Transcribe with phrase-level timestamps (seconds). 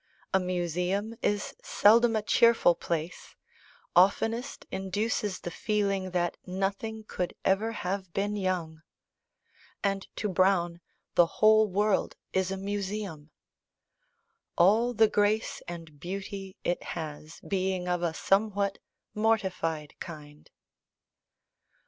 [0.33, 3.35] A museum is seldom a cheerful place
[3.95, 8.81] oftenest induces the feeling that nothing could ever have been young;
[9.83, 10.81] and to Browne
[11.13, 13.29] the whole world is a museum;
[14.57, 18.79] all the grace and beauty it has being of a somewhat
[19.13, 20.49] mortified kind.